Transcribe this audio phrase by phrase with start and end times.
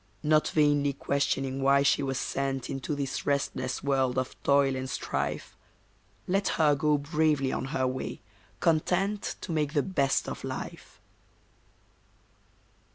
[0.23, 5.55] Not vainly questioning why she was sent Into this restless world of toil and strife,
[6.27, 8.19] Let her go bravely on her way,
[8.59, 10.99] content To make the best of life.